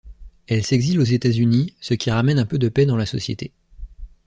[0.47, 3.51] Elle s'exile aux États-Unis, ce qui ramène un peu de paix dans la Société.